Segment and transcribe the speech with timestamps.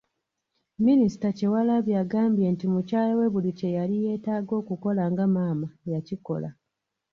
[0.85, 6.49] Minisita Kyewalabye agambye nti mukyala we buli kye yali yeetaaga okukola nga maama yakikola.